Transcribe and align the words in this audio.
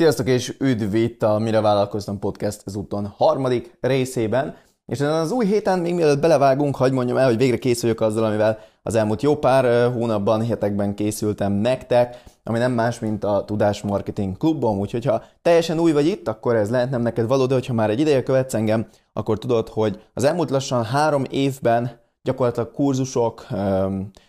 Sziasztok 0.00 0.28
és 0.28 0.54
üdv 0.58 0.94
itt 0.94 1.22
a 1.22 1.38
Mire 1.38 1.60
Vállalkoztam 1.60 2.18
Podcast 2.18 2.62
ezúton 2.66 3.14
harmadik 3.16 3.76
részében. 3.80 4.56
És 4.86 5.00
ezen 5.00 5.14
az 5.14 5.30
új 5.30 5.46
héten, 5.46 5.78
még 5.78 5.94
mielőtt 5.94 6.20
belevágunk, 6.20 6.76
hagyd 6.76 6.92
mondjam 6.92 7.16
el, 7.16 7.26
hogy 7.26 7.36
végre 7.36 7.58
készüljök 7.58 8.00
azzal, 8.00 8.24
amivel 8.24 8.58
az 8.82 8.94
elmúlt 8.94 9.22
jó 9.22 9.36
pár 9.36 9.92
hónapban, 9.92 10.46
hetekben 10.46 10.94
készültem 10.94 11.52
nektek, 11.52 12.22
ami 12.44 12.58
nem 12.58 12.72
más, 12.72 12.98
mint 12.98 13.24
a 13.24 13.44
Tudás 13.44 13.82
Marketing 13.82 14.36
Klubom, 14.36 14.78
úgyhogy 14.78 15.04
ha 15.04 15.22
teljesen 15.42 15.78
új 15.78 15.92
vagy 15.92 16.06
itt, 16.06 16.28
akkor 16.28 16.54
ez 16.54 16.70
lehet 16.70 16.90
nem 16.90 17.02
neked 17.02 17.26
való, 17.26 17.46
de 17.46 17.54
hogyha 17.54 17.74
már 17.74 17.90
egy 17.90 18.00
ideje 18.00 18.22
követsz 18.22 18.54
engem, 18.54 18.86
akkor 19.12 19.38
tudod, 19.38 19.68
hogy 19.68 20.02
az 20.14 20.24
elmúlt 20.24 20.50
lassan 20.50 20.84
három 20.84 21.24
évben 21.30 22.00
gyakorlatilag 22.22 22.72
kurzusok, 22.72 23.46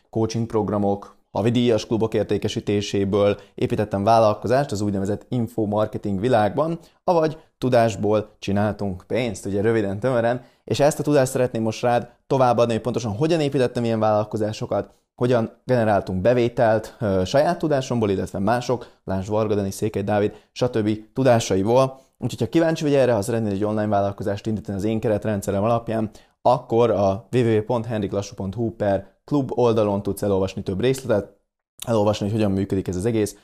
coaching 0.10 0.46
programok, 0.46 1.16
díjas 1.32 1.86
klubok 1.86 2.13
értékesítéséből 2.13 3.38
építettem 3.55 4.04
vállalkozást 4.04 4.71
az 4.71 4.82
úgynevezett 4.82 5.25
infomarketing 5.29 6.20
világban, 6.20 6.79
avagy 7.04 7.37
tudásból 7.57 8.36
csináltunk 8.39 9.04
pénzt, 9.07 9.46
ugye 9.46 9.61
röviden, 9.61 10.00
tömören, 10.00 10.42
és 10.64 10.79
ezt 10.79 11.00
a 11.00 11.04
tudást 11.04 11.32
szeretném 11.32 11.61
most 11.61 11.82
rád 11.82 12.09
továbbadni, 12.28 12.73
hogy 12.73 12.82
pontosan 12.82 13.15
hogyan 13.15 13.39
építettem 13.39 13.83
ilyen 13.83 14.00
vállalkozásokat, 14.00 14.93
hogyan 15.15 15.51
generáltunk 15.65 16.21
bevételt 16.21 16.96
ö, 17.00 17.21
saját 17.25 17.57
tudásomból, 17.57 18.09
illetve 18.09 18.39
mások, 18.39 18.87
Lásd 19.04 19.29
Varga, 19.29 19.56
Dani, 19.56 19.71
Székely 19.71 20.04
Dávid, 20.04 20.34
stb. 20.51 20.89
tudásaiból. 21.14 22.00
Úgyhogy 22.18 22.39
ha 22.39 22.50
kíváncsi 22.50 22.84
vagy 22.84 22.93
erre, 22.93 23.14
ha 23.14 23.21
szeretnél 23.21 23.51
egy 23.51 23.64
online 23.64 23.87
vállalkozást 23.87 24.48
indítani 24.48 24.78
az 24.78 24.84
én 24.84 25.00
keretrendszerem 25.00 25.64
alapján, 25.64 26.09
akkor 26.42 26.89
a 26.89 27.28
www.henriklassu.hu 27.32 28.75
per 28.75 29.07
klub 29.32 29.52
oldalon 29.56 30.04
tudsz 30.04 30.21
elolvasni 30.21 30.64
több 30.64 30.80
részletet, 30.80 31.38
elolvasni, 31.86 32.26
hogy 32.26 32.36
hogyan 32.36 32.52
működik 32.52 32.88
ez 32.88 32.95
az 32.95 33.06
egész. 33.06 33.38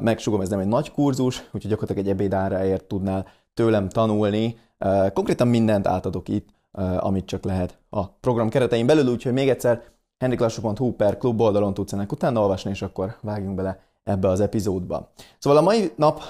Megsugom, 0.00 0.40
ez 0.40 0.48
nem 0.48 0.58
egy 0.58 0.66
nagy 0.66 0.92
kurzus, 0.92 1.38
úgyhogy 1.52 1.70
gyakorlatilag 1.70 2.06
egy 2.06 2.12
ebédáráért 2.12 2.84
tudnál 2.84 3.26
tőlem 3.54 3.88
tanulni. 3.88 4.58
Konkrétan 5.12 5.48
mindent 5.48 5.86
átadok 5.86 6.28
itt, 6.28 6.48
amit 6.98 7.24
csak 7.24 7.44
lehet 7.44 7.78
a 7.90 8.08
program 8.08 8.48
keretein 8.48 8.86
belül, 8.86 9.12
úgyhogy 9.12 9.32
még 9.32 9.48
egyszer 9.48 9.82
henriklassu.hu 10.18 10.92
per 10.92 11.18
klub 11.18 11.40
oldalon 11.40 11.74
tudsz 11.74 11.92
ennek 11.92 12.12
utána 12.12 12.40
olvasni, 12.40 12.70
és 12.70 12.82
akkor 12.82 13.16
vágjunk 13.20 13.54
bele 13.54 13.80
ebbe 14.04 14.28
az 14.28 14.40
epizódba. 14.40 15.10
Szóval 15.38 15.58
a 15.58 15.62
mai 15.62 15.92
nap 15.96 16.20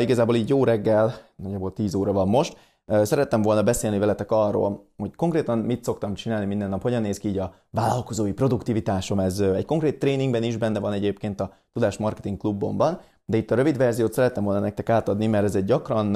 igazából 0.00 0.34
így 0.34 0.48
jó 0.48 0.64
reggel, 0.64 1.14
nagyjából 1.36 1.72
10 1.72 1.94
óra 1.94 2.12
van 2.12 2.28
most, 2.28 2.56
Szerettem 2.86 3.42
volna 3.42 3.62
beszélni 3.62 3.98
veletek 3.98 4.30
arról, 4.30 4.88
hogy 4.96 5.14
konkrétan 5.14 5.58
mit 5.58 5.84
szoktam 5.84 6.14
csinálni 6.14 6.46
minden 6.46 6.68
nap, 6.68 6.82
hogyan 6.82 7.02
néz 7.02 7.18
ki 7.18 7.28
így 7.28 7.38
a 7.38 7.54
vállalkozói 7.70 8.32
produktivitásom. 8.32 9.18
Ez 9.18 9.40
egy 9.40 9.64
konkrét 9.64 9.98
tréningben 9.98 10.42
is 10.42 10.56
benne 10.56 10.78
van 10.78 10.92
egyébként 10.92 11.40
a 11.40 11.52
Tudás 11.72 11.96
Marketing 11.96 12.38
Klubomban, 12.38 13.00
de 13.24 13.36
itt 13.36 13.50
a 13.50 13.54
rövid 13.54 13.76
verziót 13.76 14.12
szerettem 14.12 14.44
volna 14.44 14.60
nektek 14.60 14.88
átadni, 14.88 15.26
mert 15.26 15.44
ez 15.44 15.54
egy 15.54 15.64
gyakran, 15.64 16.14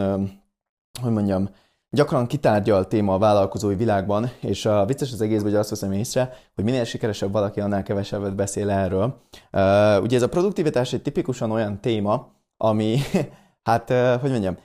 hogy 1.02 1.12
mondjam, 1.12 1.48
gyakran 1.90 2.26
kitárgyalt 2.26 2.88
téma 2.88 3.14
a 3.14 3.18
vállalkozói 3.18 3.74
világban, 3.74 4.30
és 4.40 4.66
a 4.66 4.84
vicces 4.84 5.12
az 5.12 5.20
egész, 5.20 5.42
hogy 5.42 5.54
azt 5.54 5.70
veszem 5.70 5.92
észre, 5.92 6.32
hogy 6.54 6.64
minél 6.64 6.84
sikeresebb 6.84 7.32
valaki, 7.32 7.60
annál 7.60 7.82
kevesebbet 7.82 8.34
beszél 8.34 8.70
erről. 8.70 9.20
ugye 10.02 10.16
ez 10.16 10.22
a 10.22 10.28
produktivitás 10.28 10.92
egy 10.92 11.02
tipikusan 11.02 11.50
olyan 11.50 11.80
téma, 11.80 12.32
ami, 12.56 12.98
hát, 13.68 13.90
hogy 14.20 14.30
mondjam, 14.30 14.56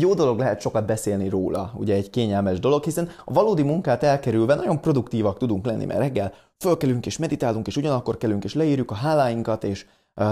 jó 0.00 0.14
dolog 0.14 0.38
lehet 0.38 0.60
sokat 0.60 0.86
beszélni 0.86 1.28
róla, 1.28 1.72
ugye 1.76 1.94
egy 1.94 2.10
kényelmes 2.10 2.58
dolog, 2.58 2.84
hiszen 2.84 3.08
a 3.24 3.32
valódi 3.32 3.62
munkát 3.62 4.02
elkerülve 4.02 4.54
nagyon 4.54 4.80
produktívak 4.80 5.38
tudunk 5.38 5.66
lenni, 5.66 5.84
mert 5.84 6.00
reggel 6.00 6.32
fölkelünk 6.58 7.06
és 7.06 7.18
meditálunk, 7.18 7.66
és 7.66 7.76
ugyanakkor 7.76 8.16
kelünk 8.16 8.44
és 8.44 8.54
leírjuk 8.54 8.90
a 8.90 8.94
háláinkat, 8.94 9.64
és 9.64 9.86
uh, 10.14 10.26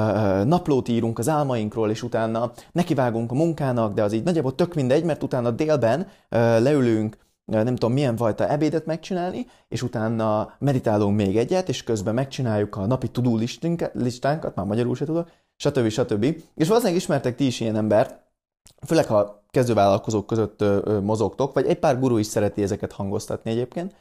naplót 0.44 0.88
írunk 0.88 1.18
az 1.18 1.28
álmainkról, 1.28 1.90
és 1.90 2.02
utána 2.02 2.52
nekivágunk 2.72 3.30
a 3.30 3.34
munkának, 3.34 3.94
de 3.94 4.02
az 4.02 4.12
így 4.12 4.22
nagyjából 4.22 4.54
tök 4.54 4.74
mindegy, 4.74 5.04
mert 5.04 5.22
utána 5.22 5.50
délben 5.50 6.00
uh, 6.00 6.06
leülünk, 6.38 7.16
nem 7.44 7.74
tudom 7.74 7.92
milyen 7.92 8.16
fajta 8.16 8.48
ebédet 8.48 8.86
megcsinálni, 8.86 9.46
és 9.68 9.82
utána 9.82 10.54
meditálunk 10.58 11.16
még 11.16 11.36
egyet, 11.36 11.68
és 11.68 11.82
közben 11.82 12.14
megcsináljuk 12.14 12.76
a 12.76 12.86
napi 12.86 13.08
tudó 13.08 13.40
listánkat, 13.92 14.54
már 14.54 14.66
magyarul 14.66 14.94
se 14.94 15.04
tudok, 15.04 15.28
stb. 15.56 15.88
stb. 15.88 16.24
És 16.54 16.68
valószínűleg 16.68 17.00
ismertek 17.00 17.36
ti 17.36 17.46
is 17.46 17.60
ilyen 17.60 17.76
embert, 17.76 18.29
főleg 18.86 19.06
ha 19.06 19.44
kezdővállalkozók 19.50 20.26
között 20.26 20.64
mozogtok, 21.02 21.52
vagy 21.52 21.66
egy 21.66 21.78
pár 21.78 21.98
guru 21.98 22.16
is 22.16 22.26
szereti 22.26 22.62
ezeket 22.62 22.92
hangoztatni 22.92 23.50
egyébként, 23.50 23.94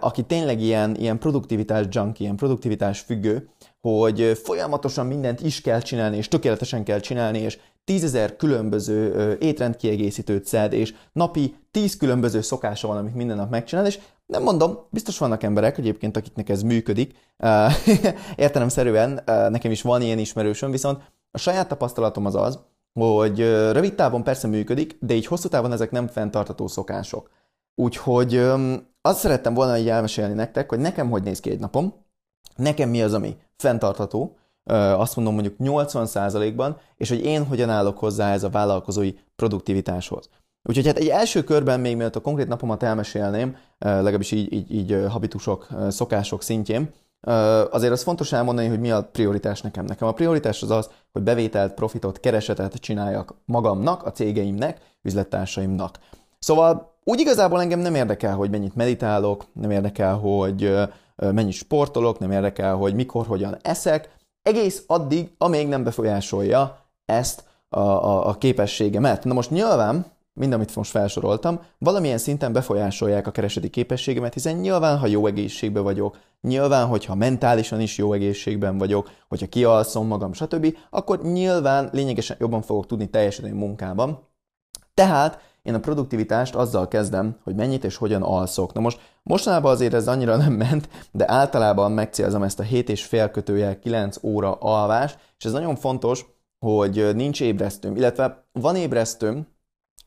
aki 0.00 0.22
tényleg 0.22 0.60
ilyen, 0.60 0.96
ilyen 0.96 1.18
produktivitás 1.18 1.86
junkie, 1.90 2.24
ilyen 2.24 2.36
produktivitás 2.36 3.00
függő, 3.00 3.48
hogy 3.80 4.40
folyamatosan 4.44 5.06
mindent 5.06 5.40
is 5.40 5.60
kell 5.60 5.80
csinálni, 5.80 6.16
és 6.16 6.28
tökéletesen 6.28 6.84
kell 6.84 7.00
csinálni, 7.00 7.38
és 7.38 7.58
tízezer 7.84 8.36
különböző 8.36 9.36
étrendkiegészítőt 9.40 10.44
szed, 10.44 10.72
és 10.72 10.94
napi 11.12 11.54
tíz 11.70 11.96
különböző 11.96 12.40
szokása 12.40 12.88
van, 12.88 12.96
amit 12.96 13.14
minden 13.14 13.36
nap 13.36 13.50
megcsinál, 13.50 13.86
és 13.86 13.98
nem 14.26 14.42
mondom, 14.42 14.78
biztos 14.90 15.18
vannak 15.18 15.42
emberek 15.42 15.78
egyébként, 15.78 16.16
akiknek 16.16 16.48
ez 16.48 16.62
működik. 16.62 17.14
Értelemszerűen 18.36 19.22
nekem 19.26 19.70
is 19.70 19.82
van 19.82 20.02
ilyen 20.02 20.18
ismerősöm, 20.18 20.70
viszont 20.70 21.02
a 21.30 21.38
saját 21.38 21.68
tapasztalatom 21.68 22.26
az 22.26 22.34
az, 22.34 22.58
hogy 22.92 23.38
rövid 23.72 23.94
távon 23.94 24.22
persze 24.22 24.48
működik, 24.48 24.96
de 25.00 25.14
így 25.14 25.26
hosszú 25.26 25.48
távon 25.48 25.72
ezek 25.72 25.90
nem 25.90 26.06
fenntartató 26.06 26.66
szokások. 26.66 27.30
Úgyhogy 27.74 28.36
azt 29.00 29.18
szerettem 29.18 29.54
volna 29.54 29.78
így 29.78 29.88
elmesélni 29.88 30.34
nektek, 30.34 30.68
hogy 30.68 30.78
nekem 30.78 31.10
hogy 31.10 31.22
néz 31.22 31.40
ki 31.40 31.50
egy 31.50 31.58
napom, 31.58 31.94
nekem 32.56 32.88
mi 32.88 33.02
az, 33.02 33.14
ami 33.14 33.36
fenntartható, 33.56 34.36
azt 34.94 35.16
mondom 35.16 35.34
mondjuk 35.34 35.56
80%-ban, 35.58 36.76
és 36.96 37.08
hogy 37.08 37.24
én 37.24 37.46
hogyan 37.46 37.70
állok 37.70 37.98
hozzá 37.98 38.32
ez 38.32 38.42
a 38.42 38.50
vállalkozói 38.50 39.12
produktivitáshoz. 39.36 40.28
Úgyhogy 40.68 40.86
hát 40.86 40.98
egy 40.98 41.08
első 41.08 41.44
körben 41.44 41.80
még 41.80 41.96
mielőtt 41.96 42.16
a 42.16 42.20
konkrét 42.20 42.48
napomat 42.48 42.82
elmesélném, 42.82 43.56
legalábbis 43.78 44.32
így, 44.32 44.52
így, 44.52 44.74
így 44.74 45.04
habitusok, 45.08 45.68
szokások 45.88 46.42
szintjén, 46.42 46.90
azért 47.70 47.92
az 47.92 48.02
fontos 48.02 48.32
elmondani, 48.32 48.68
hogy 48.68 48.80
mi 48.80 48.90
a 48.90 49.08
prioritás 49.12 49.60
nekem. 49.60 49.84
Nekem 49.84 50.08
a 50.08 50.12
prioritás 50.12 50.62
az 50.62 50.70
az, 50.70 50.90
hogy 51.12 51.22
bevételt, 51.22 51.74
profitot, 51.74 52.20
keresetet 52.20 52.74
csináljak 52.74 53.34
magamnak, 53.44 54.06
a 54.06 54.12
cégeiimnek, 54.12 54.80
üzlettársaimnak. 55.02 55.98
Szóval 56.38 56.94
úgy 57.04 57.20
igazából 57.20 57.60
engem 57.60 57.78
nem 57.78 57.94
érdekel, 57.94 58.34
hogy 58.34 58.50
mennyit 58.50 58.74
meditálok, 58.74 59.44
nem 59.52 59.70
érdekel, 59.70 60.14
hogy 60.16 60.78
mennyit 61.16 61.52
sportolok, 61.52 62.18
nem 62.18 62.30
érdekel, 62.30 62.74
hogy 62.76 62.94
mikor, 62.94 63.26
hogyan 63.26 63.56
eszek, 63.62 64.08
egész 64.42 64.84
addig, 64.86 65.30
amíg 65.38 65.68
nem 65.68 65.84
befolyásolja 65.84 66.78
ezt 67.04 67.44
a, 67.68 67.80
a, 67.80 68.28
a 68.28 68.34
képességemet. 68.34 69.24
Na 69.24 69.34
most 69.34 69.50
nyilván 69.50 70.06
mind 70.40 70.52
amit 70.52 70.76
most 70.76 70.90
felsoroltam, 70.90 71.60
valamilyen 71.78 72.18
szinten 72.18 72.52
befolyásolják 72.52 73.26
a 73.26 73.30
kereseti 73.30 73.70
képességemet, 73.70 74.32
hiszen 74.32 74.56
nyilván, 74.56 74.98
ha 74.98 75.06
jó 75.06 75.26
egészségben 75.26 75.82
vagyok, 75.82 76.18
nyilván, 76.40 76.86
hogyha 76.86 77.14
mentálisan 77.14 77.80
is 77.80 77.98
jó 77.98 78.12
egészségben 78.12 78.78
vagyok, 78.78 79.10
hogyha 79.28 79.48
kialszom 79.48 80.06
magam, 80.06 80.32
stb., 80.32 80.76
akkor 80.90 81.22
nyilván 81.22 81.88
lényegesen 81.92 82.36
jobban 82.40 82.62
fogok 82.62 82.86
tudni 82.86 83.10
teljesíteni 83.10 83.58
munkában. 83.58 84.28
Tehát 84.94 85.40
én 85.62 85.74
a 85.74 85.80
produktivitást 85.80 86.54
azzal 86.54 86.88
kezdem, 86.88 87.36
hogy 87.44 87.54
mennyit 87.54 87.84
és 87.84 87.96
hogyan 87.96 88.22
alszok. 88.22 88.72
Na 88.72 88.80
most 88.80 89.00
mostanában 89.22 89.72
azért 89.72 89.94
ez 89.94 90.08
annyira 90.08 90.36
nem 90.36 90.52
ment, 90.52 90.88
de 91.12 91.30
általában 91.30 91.92
megcélzem 91.92 92.42
ezt 92.42 92.60
a 92.60 92.62
7 92.62 92.88
és 92.88 93.04
fél 93.04 93.30
kötőjel 93.30 93.78
9 93.78 94.16
óra 94.22 94.52
alvás, 94.52 95.16
és 95.38 95.44
ez 95.44 95.52
nagyon 95.52 95.76
fontos, 95.76 96.26
hogy 96.58 97.14
nincs 97.14 97.40
ébresztőm, 97.40 97.96
illetve 97.96 98.44
van 98.52 98.76
ébresztőm, 98.76 99.46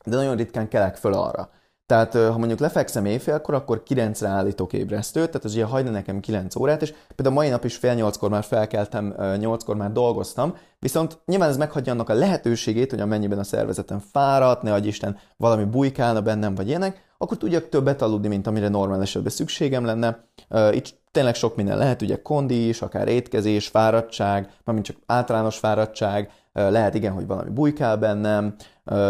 de 0.04 0.16
nagyon 0.16 0.36
ritkán 0.36 0.68
kelek 0.68 0.96
föl 0.96 1.12
arra. 1.12 1.50
Tehát 1.86 2.14
ha 2.14 2.38
mondjuk 2.38 2.58
lefekszem 2.58 3.04
éjfélkor, 3.04 3.54
akkor 3.54 3.82
9-re 3.88 4.28
állítok 4.28 4.72
ébresztőt, 4.72 5.26
tehát 5.26 5.44
az 5.44 5.52
ugye 5.52 5.64
hagyna 5.64 5.90
nekem 5.90 6.20
9 6.20 6.56
órát, 6.56 6.82
és 6.82 6.94
például 7.14 7.36
mai 7.36 7.48
nap 7.48 7.64
is 7.64 7.76
fél 7.76 7.94
8-kor 7.96 8.30
már 8.30 8.44
felkeltem, 8.44 9.14
8-kor 9.18 9.76
már 9.76 9.92
dolgoztam, 9.92 10.56
viszont 10.78 11.18
nyilván 11.26 11.48
ez 11.48 11.56
meghagyja 11.56 11.92
annak 11.92 12.08
a 12.08 12.14
lehetőségét, 12.14 12.90
hogy 12.90 13.00
amennyiben 13.00 13.38
a 13.38 13.44
szervezetem 13.44 13.98
fáradt, 14.12 14.62
ne 14.62 14.72
adj 14.72 14.88
Isten, 14.88 15.18
valami 15.36 15.64
bujkálna 15.64 16.20
bennem, 16.20 16.54
vagy 16.54 16.68
ilyenek, 16.68 17.02
akkor 17.18 17.36
tudjak 17.36 17.68
többet 17.68 18.02
aludni, 18.02 18.28
mint 18.28 18.46
amire 18.46 18.68
normál 18.68 19.02
esetben 19.02 19.32
szükségem 19.32 19.84
lenne. 19.84 20.24
Itt 20.70 20.98
tényleg 21.10 21.34
sok 21.34 21.56
minden 21.56 21.78
lehet, 21.78 22.02
ugye 22.02 22.22
kondi 22.22 22.68
is, 22.68 22.82
akár 22.82 23.08
étkezés, 23.08 23.68
fáradtság, 23.68 24.50
mármint 24.64 24.86
csak 24.86 24.96
általános 25.06 25.58
fáradtság, 25.58 26.30
lehet 26.52 26.94
igen, 26.94 27.12
hogy 27.12 27.26
valami 27.26 27.50
bujkál 27.50 27.96
bennem, 27.96 28.54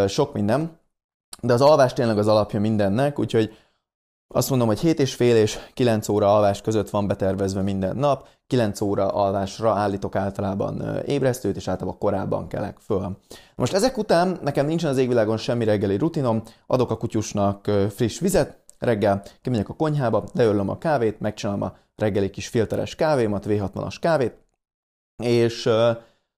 sok 0.06 0.32
minden, 0.32 0.82
de 1.42 1.52
az 1.52 1.60
alvás 1.60 1.92
tényleg 1.92 2.18
az 2.18 2.28
alapja 2.28 2.60
mindennek, 2.60 3.18
úgyhogy 3.18 3.56
azt 4.28 4.50
mondom, 4.50 4.68
hogy 4.68 4.80
7 4.80 5.00
és 5.00 5.14
fél 5.14 5.36
és 5.36 5.58
9 5.74 6.08
óra 6.08 6.34
alvás 6.34 6.60
között 6.60 6.90
van 6.90 7.06
betervezve 7.06 7.62
minden 7.62 7.96
nap, 7.96 8.28
9 8.46 8.80
óra 8.80 9.08
alvásra 9.08 9.72
állítok 9.72 10.16
általában 10.16 11.00
ébresztőt, 11.06 11.56
és 11.56 11.68
általában 11.68 11.98
korábban 11.98 12.48
kelek 12.48 12.78
föl. 12.78 13.18
Most 13.54 13.72
ezek 13.72 13.98
után 13.98 14.38
nekem 14.42 14.66
nincsen 14.66 14.90
az 14.90 14.98
égvilágon 14.98 15.36
semmi 15.36 15.64
reggeli 15.64 15.96
rutinom, 15.96 16.42
adok 16.66 16.90
a 16.90 16.96
kutyusnak 16.96 17.70
friss 17.90 18.18
vizet, 18.18 18.64
reggel 18.78 19.22
kimegyek 19.42 19.68
a 19.68 19.74
konyhába, 19.74 20.24
leöllöm 20.32 20.68
a 20.68 20.78
kávét, 20.78 21.20
megcsinálom 21.20 21.62
a 21.62 21.76
reggeli 21.96 22.30
kis 22.30 22.48
filteres 22.48 22.94
kávémat, 22.94 23.44
V60-as 23.48 23.96
kávét, 24.00 24.34
és 25.22 25.68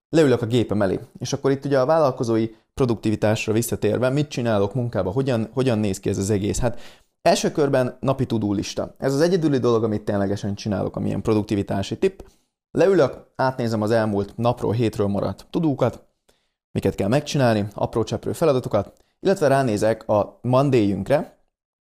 leülök 0.09 0.41
a 0.41 0.45
gépem 0.45 0.81
elé. 0.81 0.99
És 1.19 1.33
akkor 1.33 1.51
itt 1.51 1.65
ugye 1.65 1.79
a 1.79 1.85
vállalkozói 1.85 2.49
produktivitásra 2.73 3.53
visszatérve, 3.53 4.09
mit 4.09 4.27
csinálok 4.27 4.73
munkába, 4.73 5.11
hogyan, 5.11 5.49
hogyan 5.53 5.79
néz 5.79 5.99
ki 5.99 6.09
ez 6.09 6.17
az 6.17 6.29
egész? 6.29 6.59
Hát 6.59 6.79
első 7.21 7.51
körben 7.51 7.97
napi 7.99 8.25
tudó 8.25 8.53
lista. 8.53 8.95
Ez 8.97 9.13
az 9.13 9.21
egyedüli 9.21 9.57
dolog, 9.57 9.83
amit 9.83 10.01
ténylegesen 10.01 10.55
csinálok, 10.55 10.95
amilyen 10.95 11.21
produktivitási 11.21 11.97
tipp. 11.97 12.19
Leülök, 12.71 13.27
átnézem 13.35 13.81
az 13.81 13.91
elmúlt 13.91 14.37
napról, 14.37 14.73
hétről 14.73 15.07
maradt 15.07 15.47
tudókat, 15.49 16.05
miket 16.71 16.95
kell 16.95 17.07
megcsinálni, 17.07 17.67
apró 17.73 18.03
cseprő 18.03 18.31
feladatokat, 18.31 18.93
illetve 19.19 19.47
ránézek 19.47 20.07
a 20.07 20.39
Monday-ünkre, 20.41 21.37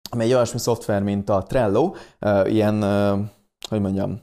amely 0.09 0.25
egy 0.25 0.33
olyasmi 0.33 0.59
szoftver, 0.59 1.03
mint 1.03 1.29
a 1.29 1.43
Trello, 1.43 1.93
ilyen, 2.45 2.81
hogy 3.69 3.81
mondjam, 3.81 4.21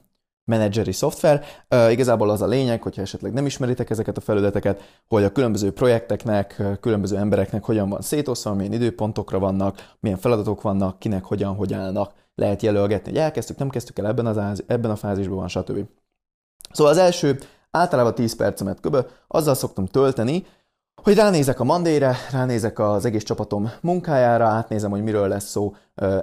menedzseri 0.51 0.93
szoftver. 0.93 1.45
Igazából 1.91 2.31
az 2.31 2.43
a 2.43 2.47
lényeg, 2.47 2.83
hogyha 2.83 3.03
esetleg 3.03 3.33
nem 3.33 3.47
ismeritek 3.47 3.91
ezeket 3.91 4.17
a 4.17 4.21
felületeket, 4.21 4.83
hogy 5.09 5.25
a 5.25 5.33
különböző 5.33 5.73
projekteknek, 5.73 6.63
különböző 6.81 7.17
embereknek 7.17 7.65
hogyan 7.65 7.89
van 7.89 8.01
szétosztva, 8.01 8.55
milyen 8.55 8.73
időpontokra 8.73 9.39
vannak, 9.39 9.95
milyen 10.01 10.19
feladatok 10.19 10.63
vannak, 10.63 10.99
kinek 10.99 11.25
hogyan, 11.25 11.55
hogy 11.55 11.73
állnak. 11.73 12.13
Lehet 12.35 12.63
jelölgetni, 12.63 13.11
hogy 13.11 13.21
elkezdtük, 13.21 13.59
nem 13.59 13.69
kezdtük 13.69 13.99
el 13.99 14.07
ebben, 14.07 14.27
az, 14.27 14.63
ebben 14.67 14.91
a 14.91 14.97
fázisban 14.97 15.37
van, 15.37 15.49
stb. 15.49 15.87
Szóval 16.73 16.93
az 16.93 16.99
első 16.99 17.39
általában 17.71 18.15
10 18.15 18.37
percemet 18.37 18.81
köbö, 18.81 19.01
azzal 19.29 19.55
szoktam 19.55 19.87
tölteni, 19.87 20.47
hogy 21.03 21.15
ránézek 21.15 21.61
a 21.61 21.65
Monday-re, 21.65 22.17
ránézek 22.33 22.79
az 22.79 23.05
egész 23.05 23.23
csapatom 23.23 23.71
munkájára, 23.81 24.47
átnézem, 24.47 24.91
hogy 24.91 25.03
miről 25.03 25.29
lesz 25.29 25.49
szó 25.49 25.75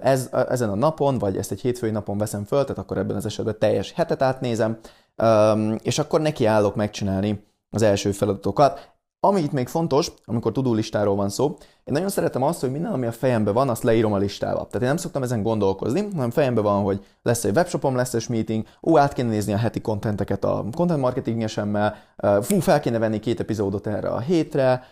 ez, 0.02 0.30
ezen 0.50 0.70
a 0.70 0.76
napon, 0.76 1.18
vagy 1.18 1.38
ezt 1.38 1.52
egy 1.52 1.62
hétfői 1.62 1.92
napon 1.92 2.18
veszem 2.18 2.44
föl, 2.44 2.62
tehát 2.62 2.78
akkor 2.78 2.98
ebben 2.98 3.16
az 3.16 3.26
esetben 3.26 3.60
teljes 3.60 3.92
hetet 3.92 4.22
átnézem, 4.22 4.78
és 5.82 6.00
akkor 6.00 6.22
nekiállok 6.22 6.76
megcsinálni 6.76 7.46
az 7.70 7.82
első 7.82 8.12
feladatokat. 8.12 8.97
Ami 9.20 9.42
itt 9.42 9.52
még 9.52 9.68
fontos, 9.68 10.12
amikor 10.26 10.52
tudó 10.52 10.74
listáról 10.74 11.16
van 11.16 11.30
szó, 11.30 11.46
én 11.84 11.94
nagyon 11.94 12.10
szeretem 12.10 12.44
azt, 12.44 12.60
hogy 12.60 12.72
minden, 12.72 12.92
ami 12.92 13.06
a 13.06 13.12
fejemben 13.12 13.54
van, 13.54 13.70
azt 13.70 13.84
leírom 13.84 14.14
a 14.14 14.18
listába. 14.18 14.56
Tehát 14.56 14.82
én 14.82 14.88
nem 14.88 14.98
szoktam 14.98 15.24
ezen 15.24 15.44
gondolkozni, 15.44 16.08
hanem 16.14 16.30
fejemben 16.30 16.64
van, 16.64 16.84
hogy 16.84 17.06
lesz 17.22 17.44
egy 17.44 17.56
webshopom, 17.56 17.96
lesz 17.96 18.14
egy 18.14 18.26
meeting, 18.30 18.66
ó, 18.82 18.98
át 18.98 19.14
kéne 19.14 19.30
nézni 19.30 19.54
a 19.54 19.58
heti 19.58 19.82
kontenteket 19.82 20.44
a 20.44 20.66
content 20.76 21.02
marketingesemmel, 21.02 21.96
fú, 22.42 22.60
fel 22.60 22.80
kéne 22.80 22.98
venni 22.98 23.20
két 23.20 23.40
epizódot 23.40 23.88
erre 23.88 24.10
a 24.10 24.20
hétre, 24.20 24.84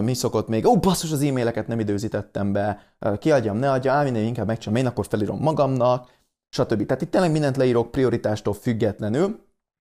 mi 0.00 0.14
szokott 0.14 0.48
még, 0.48 0.66
ó, 0.66 0.78
basszus, 0.78 1.12
az 1.12 1.22
e-maileket 1.22 1.66
nem 1.66 1.80
időzítettem 1.80 2.52
be, 2.52 2.80
kiadjam, 3.18 3.56
ne 3.56 3.70
adja, 3.70 3.92
á, 3.92 4.02
minden 4.02 4.22
inkább 4.22 4.46
megcsinálom, 4.46 4.84
én 4.84 4.90
akkor 4.90 5.06
felírom 5.06 5.38
magamnak, 5.38 6.08
stb. 6.48 6.86
Tehát 6.86 7.02
itt 7.02 7.10
tényleg 7.10 7.30
mindent 7.30 7.56
leírok 7.56 7.90
prioritástól 7.90 8.54
függetlenül, 8.54 9.46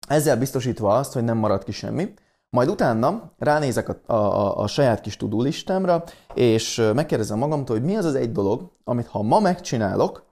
ezzel 0.08 0.38
biztosítva 0.38 0.96
azt, 0.96 1.14
hogy 1.14 1.24
nem 1.24 1.38
marad 1.38 1.64
ki 1.64 1.72
semmi. 1.72 2.14
Majd 2.50 2.70
utána 2.70 3.32
ránézek 3.38 3.90
a, 3.90 4.14
a, 4.14 4.58
a 4.58 4.68
saját 4.68 5.02
kis 5.02 5.18
tudulistámra, 5.18 6.04
és 6.34 6.92
megkérdezem 6.94 7.38
magamtól, 7.38 7.76
hogy 7.78 7.86
mi 7.86 7.96
az 7.96 8.06
az 8.06 8.16
egy 8.16 8.32
dolog, 8.32 8.72
amit 8.84 9.08
ha 9.08 9.22
ma 9.22 9.40
megcsinálok, 9.40 10.26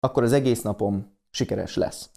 akkor 0.00 0.22
az 0.22 0.32
egész 0.32 0.62
napom 0.62 1.16
sikeres 1.30 1.76
lesz. 1.76 2.10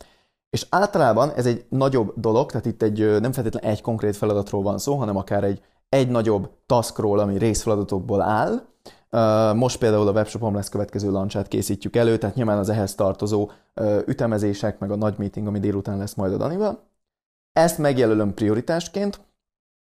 És 0.49 0.67
általában 0.69 1.31
ez 1.31 1.45
egy 1.45 1.65
nagyobb 1.69 2.13
dolog, 2.15 2.51
tehát 2.51 2.65
itt 2.65 2.81
egy 2.81 3.19
nem 3.21 3.31
feltétlenül 3.31 3.69
egy 3.69 3.81
konkrét 3.81 4.15
feladatról 4.15 4.61
van 4.61 4.77
szó, 4.77 4.95
hanem 4.95 5.17
akár 5.17 5.43
egy, 5.43 5.61
egy 5.89 6.09
nagyobb 6.09 6.49
taskról, 6.65 7.19
ami 7.19 7.37
részfeladatokból 7.37 8.21
áll. 8.21 8.61
Most 9.53 9.79
például 9.79 10.07
a 10.07 10.11
webshopom 10.11 10.55
lesz 10.55 10.69
következő 10.69 11.11
lancsát 11.11 11.47
készítjük 11.47 11.95
elő, 11.95 12.17
tehát 12.17 12.35
nyilván 12.35 12.57
az 12.57 12.69
ehhez 12.69 12.95
tartozó 12.95 13.49
ütemezések, 14.05 14.79
meg 14.79 14.91
a 14.91 14.95
nagy 14.95 15.17
meeting, 15.17 15.47
ami 15.47 15.59
délután 15.59 15.97
lesz 15.97 16.13
majd 16.13 16.33
a 16.33 16.37
Danival. 16.37 16.83
Ezt 17.53 17.77
megjelölöm 17.77 18.33
prioritásként, 18.33 19.19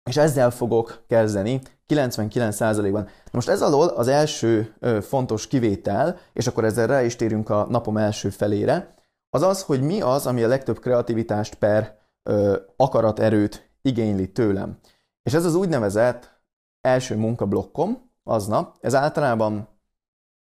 és 0.04 0.16
ezzel 0.16 0.50
fogok 0.50 1.02
kezdeni 1.06 1.60
99%-ban. 1.88 3.08
Most 3.32 3.48
ez 3.48 3.62
alól 3.62 3.88
az 3.88 4.08
első 4.08 4.74
fontos 5.02 5.46
kivétel, 5.46 6.18
és 6.32 6.46
akkor 6.46 6.64
ezzel 6.64 6.86
rá 6.86 7.02
is 7.02 7.16
térünk 7.16 7.50
a 7.50 7.66
napom 7.70 7.96
első 7.96 8.30
felére, 8.30 8.94
az 9.30 9.42
az, 9.42 9.62
hogy 9.62 9.80
mi 9.82 10.00
az, 10.00 10.26
ami 10.26 10.42
a 10.42 10.48
legtöbb 10.48 10.78
kreativitást 10.78 11.54
per 11.54 11.98
ö, 12.22 12.56
akaraterőt 12.76 13.70
igényli 13.82 14.32
tőlem. 14.32 14.78
És 15.22 15.32
ez 15.34 15.44
az 15.44 15.54
úgynevezett 15.54 16.40
első 16.80 17.16
munkablokkom 17.16 18.10
aznap, 18.22 18.76
ez 18.80 18.94
általában 18.94 19.68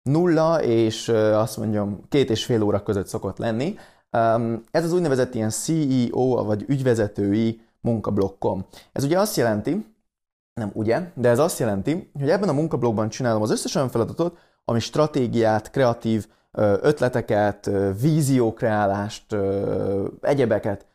nulla 0.03 0.63
és 0.63 1.09
azt 1.33 1.57
mondjam 1.57 2.01
két 2.09 2.31
és 2.31 2.45
fél 2.45 2.63
óra 2.63 2.83
között 2.83 3.07
szokott 3.07 3.39
lenni. 3.39 3.77
Ez 4.71 4.85
az 4.85 4.93
úgynevezett 4.93 5.35
ilyen 5.35 5.51
CEO 5.51 6.45
vagy 6.45 6.65
ügyvezetői 6.69 7.66
munkablokkom. 7.87 8.67
Ez 8.93 9.05
ugye 9.05 9.19
azt 9.19 9.37
jelenti, 9.37 9.95
nem 10.55 10.71
ugye, 10.73 11.01
de 11.15 11.29
ez 11.29 11.39
azt 11.39 11.59
jelenti, 11.59 12.11
hogy 12.19 12.31
ebben 12.31 12.49
a 12.49 12.53
munkablokkban 12.53 13.09
csinálom 13.09 13.43
az 13.43 13.51
összes 13.51 13.75
olyan 13.75 13.89
feladatot, 13.89 14.39
ami 14.65 14.79
stratégiát, 14.79 15.71
kreatív 15.71 16.27
ötleteket, 16.81 17.71
víziókreálást, 18.01 19.37
egyebeket, 20.21 20.87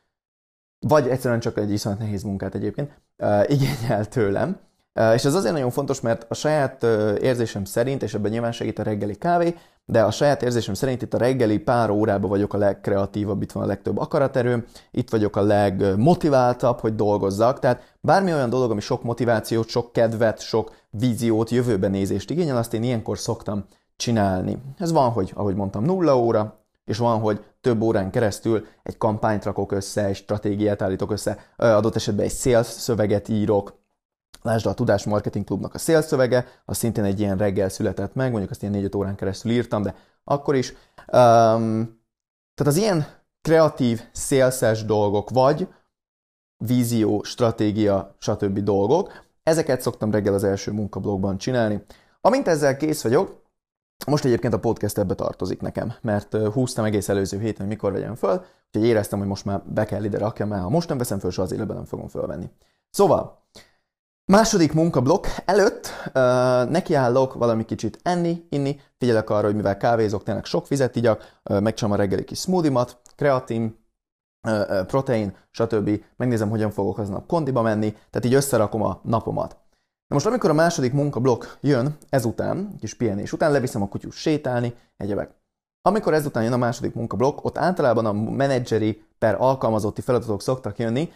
vagy 0.79 1.07
egyszerűen 1.07 1.39
csak 1.39 1.57
egy 1.57 1.71
iszonyat 1.71 1.99
nehéz 1.99 2.23
munkát 2.23 2.55
egyébként 2.55 3.01
igényel 3.45 4.05
tőlem. 4.05 4.59
És 5.13 5.25
ez 5.25 5.33
azért 5.33 5.53
nagyon 5.53 5.69
fontos, 5.69 6.01
mert 6.01 6.25
a 6.29 6.33
saját 6.33 6.83
érzésem 7.21 7.65
szerint, 7.65 8.03
és 8.03 8.13
ebben 8.13 8.31
nyilván 8.31 8.51
segít 8.51 8.79
a 8.79 8.83
reggeli 8.83 9.15
kávé, 9.15 9.55
de 9.85 10.03
a 10.03 10.11
saját 10.11 10.43
érzésem 10.43 10.73
szerint 10.73 11.01
itt 11.01 11.13
a 11.13 11.17
reggeli 11.17 11.59
pár 11.59 11.89
órában 11.89 12.29
vagyok 12.29 12.53
a 12.53 12.57
legkreatívabb, 12.57 13.41
itt 13.41 13.51
van 13.51 13.63
a 13.63 13.67
legtöbb 13.67 13.97
akaraterőm, 13.97 14.65
itt 14.91 15.09
vagyok 15.09 15.35
a 15.35 15.41
legmotiváltabb, 15.41 16.79
hogy 16.79 16.95
dolgozzak, 16.95 17.59
tehát 17.59 17.95
bármi 18.01 18.33
olyan 18.33 18.49
dolog, 18.49 18.71
ami 18.71 18.81
sok 18.81 19.03
motivációt, 19.03 19.67
sok 19.67 19.91
kedvet, 19.91 20.39
sok 20.39 20.71
víziót, 20.89 21.49
jövőben 21.49 21.91
nézést 21.91 22.29
igényel, 22.29 22.57
azt 22.57 22.73
én 22.73 22.83
ilyenkor 22.83 23.17
szoktam 23.17 23.65
csinálni. 23.95 24.57
Ez 24.77 24.91
van, 24.91 25.09
hogy, 25.09 25.31
ahogy 25.35 25.55
mondtam, 25.55 25.83
nulla 25.83 26.17
óra, 26.17 26.59
és 26.85 26.97
van, 26.97 27.19
hogy 27.19 27.43
több 27.61 27.81
órán 27.81 28.11
keresztül 28.11 28.65
egy 28.83 28.97
kampányt 28.97 29.43
rakok 29.43 29.71
össze, 29.71 30.05
egy 30.05 30.15
stratégiát 30.15 30.81
állítok 30.81 31.11
össze, 31.11 31.37
adott 31.55 31.95
esetben 31.95 32.25
egy 32.25 32.31
sales 32.31 32.65
szöveget 32.65 33.29
írok, 33.29 33.79
Lásd 34.41 34.65
a 34.65 34.73
Tudás 34.73 35.05
Marketing 35.05 35.45
Klubnak 35.45 35.73
a 35.73 35.77
szélszövege, 35.77 36.45
az 36.65 36.77
szintén 36.77 37.03
egy 37.03 37.19
ilyen 37.19 37.37
reggel 37.37 37.69
született 37.69 38.13
meg, 38.13 38.29
mondjuk 38.29 38.51
azt 38.51 38.61
ilyen 38.61 38.73
4 38.73 38.95
órán 38.95 39.15
keresztül 39.15 39.51
írtam, 39.51 39.81
de 39.81 39.95
akkor 40.23 40.55
is. 40.55 40.69
Um, 40.97 41.99
tehát 42.53 42.73
az 42.73 42.75
ilyen 42.75 43.05
kreatív, 43.41 44.01
szélszes 44.11 44.85
dolgok, 44.85 45.29
vagy 45.29 45.67
vízió, 46.57 47.23
stratégia, 47.23 48.15
stb. 48.17 48.59
dolgok, 48.59 49.11
ezeket 49.43 49.81
szoktam 49.81 50.11
reggel 50.11 50.33
az 50.33 50.43
első 50.43 50.71
munkablogban 50.71 51.37
csinálni. 51.37 51.83
Amint 52.21 52.47
ezzel 52.47 52.77
kész 52.77 53.03
vagyok, 53.03 53.41
most 54.05 54.25
egyébként 54.25 54.53
a 54.53 54.59
podcast 54.59 54.97
ebbe 54.97 55.13
tartozik 55.13 55.61
nekem, 55.61 55.93
mert 56.01 56.35
húztam 56.35 56.85
egész 56.85 57.09
előző 57.09 57.39
héten, 57.39 57.59
hogy 57.59 57.67
mikor 57.67 57.91
vegyem 57.91 58.15
föl, 58.15 58.45
úgyhogy 58.67 58.89
éreztem, 58.89 59.19
hogy 59.19 59.27
most 59.27 59.45
már 59.45 59.61
be 59.65 59.85
kell 59.85 60.03
ide 60.03 60.17
rakjam, 60.17 60.47
mert 60.47 60.61
ha 60.61 60.69
most 60.69 60.89
nem 60.89 60.97
veszem 60.97 61.19
föl, 61.19 61.31
soha 61.31 61.47
az 61.47 61.53
életben 61.53 61.75
nem 61.75 61.85
fogom 61.85 62.07
fölvenni. 62.07 62.49
Szóval, 62.89 63.41
Második 64.25 64.73
munkablokk 64.73 65.25
előtt 65.45 65.87
uh, 66.05 66.13
nekiállok 66.69 67.33
valami 67.33 67.65
kicsit 67.65 67.99
enni, 68.03 68.45
inni, 68.49 68.79
figyelek 68.97 69.29
arra, 69.29 69.45
hogy 69.45 69.55
mivel 69.55 69.77
kávézok, 69.77 70.23
tényleg 70.23 70.45
sok 70.45 70.67
vizet 70.67 70.95
igyak, 70.95 71.39
uh, 71.49 71.61
megcsinálom 71.61 71.99
a 71.99 72.01
reggeli 72.01 72.23
kis 72.23 72.39
smoothie-mat, 72.39 73.01
kreatin, 73.15 73.85
uh, 74.47 74.85
protein, 74.85 75.35
stb. 75.51 76.03
Megnézem, 76.17 76.49
hogyan 76.49 76.71
fogok 76.71 76.97
aznap 76.97 77.27
kondiba 77.27 77.61
menni, 77.61 77.91
tehát 77.91 78.25
így 78.25 78.33
összerakom 78.33 78.81
a 78.83 78.99
napomat. 79.03 79.51
Na 80.07 80.15
most 80.15 80.25
amikor 80.25 80.49
a 80.49 80.53
második 80.53 80.93
munkablokk 80.93 81.45
jön, 81.61 81.97
ezután, 82.09 82.75
kis 82.79 82.93
pihenés 82.93 83.33
után, 83.33 83.51
leviszem 83.51 83.81
a 83.81 83.87
kutyus 83.87 84.15
sétálni, 84.15 84.73
egyebek. 84.97 85.40
Amikor 85.81 86.13
ezután 86.13 86.43
jön 86.43 86.53
a 86.53 86.57
második 86.57 86.93
munkablokk, 86.93 87.43
ott 87.45 87.57
általában 87.57 88.05
a 88.05 88.11
menedzseri 88.11 89.03
per 89.17 89.35
alkalmazotti 89.39 90.01
feladatok 90.01 90.41
szoktak 90.41 90.79
jönni. 90.79 91.11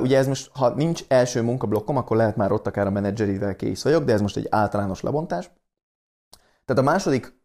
Ugye 0.00 0.18
ez 0.18 0.26
most, 0.26 0.50
ha 0.54 0.74
nincs 0.74 1.04
első 1.08 1.42
munkablokkom, 1.42 1.96
akkor 1.96 2.16
lehet 2.16 2.36
már 2.36 2.52
ott 2.52 2.66
akár 2.66 2.86
a 2.86 2.90
menedzserivel 2.90 3.56
kész 3.56 3.82
vagyok, 3.82 4.04
de 4.04 4.12
ez 4.12 4.20
most 4.20 4.36
egy 4.36 4.46
általános 4.50 5.00
lebontás. 5.00 5.50
Tehát 6.64 6.82
a 6.82 6.90
második 6.90 7.42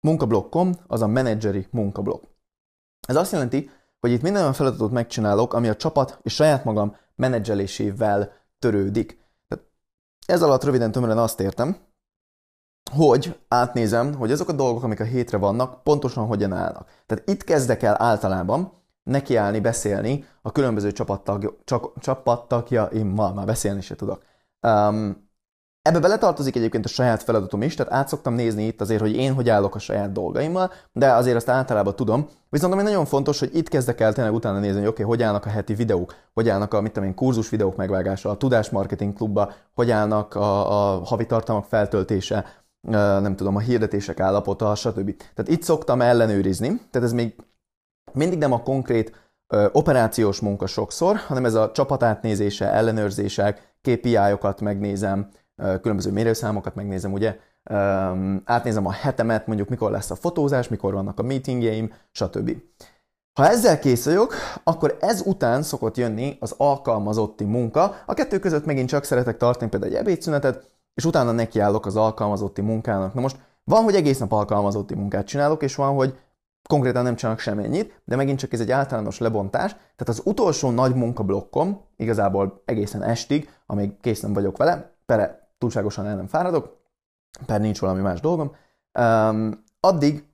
munkablokkom 0.00 0.74
az 0.86 1.02
a 1.02 1.06
menedzseri 1.06 1.66
munkablokk. 1.70 2.24
Ez 3.08 3.16
azt 3.16 3.32
jelenti, 3.32 3.70
hogy 4.00 4.10
itt 4.10 4.22
minden 4.22 4.40
olyan 4.40 4.52
feladatot 4.52 4.90
megcsinálok, 4.90 5.54
ami 5.54 5.68
a 5.68 5.76
csapat 5.76 6.18
és 6.22 6.34
saját 6.34 6.64
magam 6.64 6.96
menedzselésével 7.14 8.32
törődik. 8.58 9.18
Tehát 9.48 9.64
ez 10.26 10.42
alatt 10.42 10.64
röviden 10.64 10.92
tömören 10.92 11.18
azt 11.18 11.40
értem, 11.40 11.76
hogy 12.90 13.38
átnézem, 13.48 14.14
hogy 14.14 14.32
azok 14.32 14.48
a 14.48 14.52
dolgok, 14.52 14.82
amik 14.82 15.00
a 15.00 15.04
hétre 15.04 15.38
vannak, 15.38 15.82
pontosan 15.82 16.26
hogyan 16.26 16.52
állnak. 16.52 16.88
Tehát 17.06 17.30
itt 17.30 17.44
kezdek 17.44 17.82
el 17.82 18.02
általában 18.02 18.72
nekiállni, 19.02 19.60
beszélni 19.60 20.24
a 20.42 20.52
különböző 20.52 20.92
csapattag, 20.92 21.58
csak, 21.64 21.92
csapattagjaimmal, 21.98 23.32
már 23.32 23.46
beszélni 23.46 23.80
se 23.80 23.94
tudok. 23.94 24.22
Um, 24.66 25.28
Ebbe 25.82 25.98
beletartozik 25.98 26.56
egyébként 26.56 26.84
a 26.84 26.88
saját 26.88 27.22
feladatom 27.22 27.62
is, 27.62 27.74
tehát 27.74 27.92
át 27.92 28.08
szoktam 28.08 28.34
nézni 28.34 28.66
itt 28.66 28.80
azért, 28.80 29.00
hogy 29.00 29.16
én 29.16 29.34
hogy 29.34 29.48
állok 29.48 29.74
a 29.74 29.78
saját 29.78 30.12
dolgaimmal, 30.12 30.70
de 30.92 31.12
azért 31.12 31.36
azt 31.36 31.48
általában 31.48 31.96
tudom. 31.96 32.28
Viszont 32.48 32.72
ami 32.72 32.82
nagyon 32.82 33.04
fontos, 33.04 33.38
hogy 33.38 33.56
itt 33.56 33.68
kezdek 33.68 34.00
el 34.00 34.12
tényleg 34.12 34.34
utána 34.34 34.58
nézni, 34.58 34.78
hogy 34.78 34.88
oké, 34.88 35.02
okay, 35.02 35.16
hogy 35.16 35.24
állnak 35.24 35.46
a 35.46 35.48
heti 35.48 35.74
videók, 35.74 36.14
hogy 36.34 36.48
állnak 36.48 36.74
a 36.74 36.80
mit 36.80 36.92
tudom 36.92 37.08
én, 37.08 37.14
kurzus 37.14 37.48
videók 37.48 37.76
megvágása, 37.76 38.30
a 38.30 38.36
tudásmarketing 38.36 39.14
klubba, 39.14 39.52
hogy 39.74 39.90
állnak 39.90 40.34
a, 40.34 40.94
a 40.94 41.04
havi 41.04 41.26
tartalmak 41.26 41.64
feltöltése, 41.64 42.44
nem 42.88 43.36
tudom, 43.36 43.56
a 43.56 43.60
hirdetések 43.60 44.20
állapota, 44.20 44.74
stb. 44.74 45.16
Tehát 45.16 45.50
itt 45.50 45.62
szoktam 45.62 46.00
ellenőrizni, 46.00 46.68
tehát 46.68 47.08
ez 47.08 47.12
még 47.12 47.36
mindig 48.12 48.38
nem 48.38 48.52
a 48.52 48.62
konkrét 48.62 49.32
operációs 49.72 50.40
munka 50.40 50.66
sokszor, 50.66 51.16
hanem 51.16 51.44
ez 51.44 51.54
a 51.54 51.70
csapatátnézése, 51.70 52.72
ellenőrzések, 52.72 53.74
KPI-okat 53.82 54.60
megnézem, 54.60 55.28
különböző 55.80 56.10
mérőszámokat 56.12 56.74
megnézem, 56.74 57.12
ugye, 57.12 57.36
átnézem 58.44 58.86
a 58.86 58.92
hetemet, 58.92 59.46
mondjuk 59.46 59.68
mikor 59.68 59.90
lesz 59.90 60.10
a 60.10 60.14
fotózás, 60.14 60.68
mikor 60.68 60.92
vannak 60.92 61.18
a 61.18 61.22
meetingjeim, 61.22 61.92
stb. 62.10 62.56
Ha 63.32 63.48
ezzel 63.48 63.78
kész 63.78 64.04
vagyok, 64.04 64.34
akkor 64.64 64.96
ez 65.00 65.22
után 65.26 65.62
szokott 65.62 65.96
jönni 65.96 66.36
az 66.40 66.54
alkalmazotti 66.56 67.44
munka. 67.44 67.96
A 68.06 68.14
kettő 68.14 68.38
között 68.38 68.64
megint 68.64 68.88
csak 68.88 69.04
szeretek 69.04 69.36
tartani 69.36 69.70
például 69.70 69.92
egy 69.92 69.98
ebédszünetet, 69.98 70.70
és 70.94 71.04
utána 71.04 71.32
nekiállok 71.32 71.86
az 71.86 71.96
alkalmazotti 71.96 72.60
munkának. 72.60 73.14
Na 73.14 73.20
most 73.20 73.38
van, 73.64 73.82
hogy 73.82 73.94
egész 73.94 74.18
nap 74.18 74.32
alkalmazotti 74.32 74.94
munkát 74.94 75.26
csinálok, 75.26 75.62
és 75.62 75.74
van, 75.74 75.94
hogy 75.94 76.18
konkrétan 76.68 77.02
nem 77.02 77.16
csinálok 77.16 77.40
semmennyit, 77.40 78.02
de 78.04 78.16
megint 78.16 78.38
csak 78.38 78.52
ez 78.52 78.60
egy 78.60 78.70
általános 78.70 79.18
lebontás. 79.18 79.70
Tehát 79.70 80.08
az 80.08 80.20
utolsó 80.24 80.70
nagy 80.70 80.94
munkablokkom, 80.94 81.80
igazából 81.96 82.62
egészen 82.64 83.02
estig, 83.02 83.50
amíg 83.66 84.00
kész 84.00 84.20
nem 84.20 84.32
vagyok 84.32 84.56
vele, 84.56 84.96
pere 85.06 85.52
túlságosan 85.58 86.06
el 86.06 86.16
nem 86.16 86.26
fáradok, 86.26 86.78
per 87.46 87.60
nincs 87.60 87.80
valami 87.80 88.00
más 88.00 88.20
dolgom, 88.20 88.54
um, 88.98 89.64
addig 89.80 90.24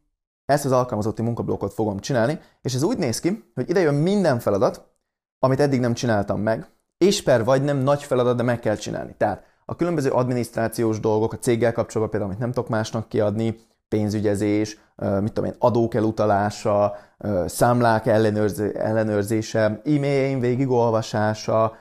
ezt 0.44 0.64
az 0.64 0.72
alkalmazotti 0.72 1.22
munkablokkot 1.22 1.72
fogom 1.72 1.98
csinálni, 1.98 2.40
és 2.62 2.74
ez 2.74 2.82
úgy 2.82 2.98
néz 2.98 3.20
ki, 3.20 3.50
hogy 3.54 3.68
ide 3.68 3.80
jön 3.80 3.94
minden 3.94 4.38
feladat, 4.38 4.94
amit 5.38 5.60
eddig 5.60 5.80
nem 5.80 5.94
csináltam 5.94 6.40
meg, 6.40 6.70
és 6.98 7.22
per 7.22 7.44
vagy 7.44 7.62
nem 7.62 7.76
nagy 7.76 8.02
feladat, 8.02 8.36
de 8.36 8.42
meg 8.42 8.60
kell 8.60 8.76
csinálni. 8.76 9.14
Tehát 9.16 9.44
a 9.68 9.76
különböző 9.76 10.10
adminisztrációs 10.10 11.00
dolgok, 11.00 11.32
a 11.32 11.38
céggel 11.38 11.72
kapcsolatban 11.72 12.10
például, 12.10 12.30
amit 12.30 12.42
nem 12.44 12.52
tudok 12.52 12.68
másnak 12.68 13.08
kiadni, 13.08 13.58
pénzügyezés, 13.88 14.78
mit 15.20 15.32
tudom 15.32 15.44
én, 15.44 15.56
adók 15.58 15.94
elutalása, 15.94 16.96
számlák 17.46 18.06
ellenőrzése, 18.74 19.80
e-mailjeim 19.84 20.40
végigolvasása, 20.40 21.76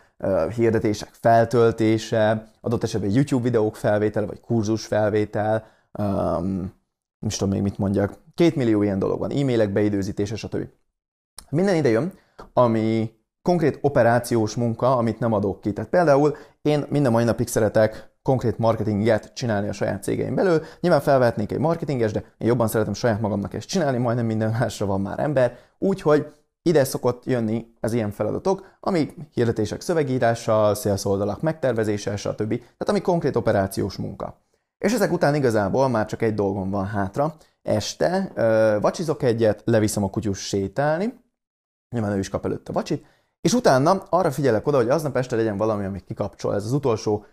hirdetések 0.55 1.09
feltöltése, 1.11 2.51
adott 2.61 2.83
esetben 2.83 3.11
YouTube 3.11 3.43
videók 3.43 3.75
felvétele, 3.75 4.25
vagy 4.25 4.39
kurzus 4.39 4.85
felvétel, 4.85 5.67
um, 5.99 6.73
nem 7.19 7.29
tudom 7.29 7.49
még 7.49 7.61
mit 7.61 7.77
mondjak, 7.77 8.13
két 8.35 8.55
millió 8.55 8.81
ilyen 8.81 8.99
dolog 8.99 9.19
van, 9.19 9.31
e-mailek 9.31 9.69
beidőzítése, 9.69 10.35
stb. 10.35 10.67
Minden 11.49 11.75
ide 11.75 11.89
jön, 11.89 12.13
ami 12.53 13.14
konkrét 13.45 13.77
operációs 13.81 14.55
munka, 14.55 14.97
amit 14.97 15.19
nem 15.19 15.33
adok 15.33 15.61
ki. 15.61 15.73
Tehát 15.73 15.89
például 15.89 16.35
én 16.61 16.85
minden 16.89 17.11
mai 17.11 17.23
napig 17.23 17.47
szeretek 17.47 18.13
konkrét 18.21 18.57
marketinget 18.57 19.33
csinálni 19.33 19.67
a 19.67 19.73
saját 19.73 20.03
cégeim 20.03 20.35
belül. 20.35 20.61
Nyilván 20.79 21.01
felvehetnék 21.01 21.51
egy 21.51 21.59
marketinges, 21.59 22.11
de 22.11 22.23
én 22.37 22.47
jobban 22.47 22.67
szeretem 22.67 22.93
saját 22.93 23.21
magamnak 23.21 23.53
ezt 23.53 23.67
csinálni, 23.67 23.97
majdnem 23.97 24.25
minden 24.25 24.51
másra 24.59 24.85
van 24.85 25.01
már 25.01 25.19
ember. 25.19 25.57
Úgyhogy 25.77 26.33
ide 26.61 26.83
szokott 26.83 27.25
jönni 27.25 27.65
az 27.79 27.93
ilyen 27.93 28.11
feladatok, 28.11 28.77
ami 28.79 29.13
hirdetések 29.33 29.81
szövegírása, 29.81 30.75
szélszoldalak 30.75 31.41
megtervezése, 31.41 32.15
stb. 32.15 32.49
Tehát 32.57 32.89
ami 32.89 33.01
konkrét 33.01 33.35
operációs 33.35 33.95
munka. 33.95 34.41
És 34.77 34.93
ezek 34.93 35.11
után 35.11 35.35
igazából 35.35 35.89
már 35.89 36.05
csak 36.05 36.21
egy 36.21 36.33
dolgom 36.33 36.69
van 36.69 36.85
hátra. 36.85 37.35
Este 37.61 38.31
ö, 38.35 38.77
vacsizok 38.81 39.23
egyet, 39.23 39.61
leviszem 39.65 40.03
a 40.03 40.09
kutyus 40.09 40.39
sétálni, 40.39 41.13
nyilván 41.89 42.11
ő 42.11 42.19
is 42.19 42.29
kap 42.29 42.45
előtte 42.45 42.71
vacsit, 42.71 43.05
és 43.45 43.53
utána 43.53 44.03
arra 44.09 44.31
figyelek 44.31 44.67
oda, 44.67 44.77
hogy 44.77 44.89
aznap 44.89 45.17
este 45.17 45.35
legyen 45.35 45.57
valami, 45.57 45.85
ami 45.85 45.99
kikapcsol. 45.99 46.53
Ez 46.55 46.65
az 46.65 46.71
utolsó 46.71 47.25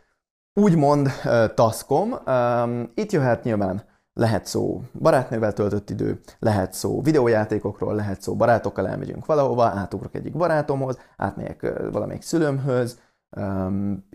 úgymond 0.61 1.11
taszkom. 1.55 2.15
Um, 2.27 2.91
itt 2.95 3.13
jöhet 3.13 3.45
nyilván 3.45 3.83
lehet 4.13 4.47
szó 4.47 4.83
barátnővel 5.01 5.53
töltött 5.53 5.91
idő, 5.91 6.21
lehet 6.39 6.73
szó 6.73 7.03
videójátékokról, 7.03 7.95
lehet 7.95 8.23
szó 8.23 8.37
barátokkal 8.37 8.89
elmegyünk 8.89 9.27
valahova, 9.27 9.65
átugrok 9.65 10.15
egyik 10.15 10.37
barátomhoz, 10.37 10.99
átmegyek 11.17 11.73
valamelyik 11.91 12.23
szülőmhöz, 12.23 12.99